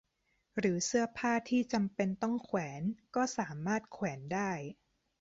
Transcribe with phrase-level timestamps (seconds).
[0.57, 2.81] หรือเสื้อผ้าที่จำเป็นต้องแขวน
[3.15, 4.51] ก็สามารถแขวนได้